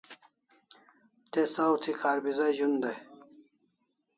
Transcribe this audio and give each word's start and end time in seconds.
Te 1.31 1.41
saw 1.53 1.73
thi 1.83 1.91
kharbiza 2.01 2.45
zh'un 2.57 2.73
day 2.83 2.99